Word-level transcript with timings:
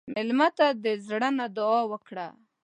مېلمه 0.13 0.47
ته 0.57 0.67
د 0.83 0.85
زړه 1.07 1.29
نه 1.39 1.45
دعا 1.57 1.81
وکړه. 1.91 2.27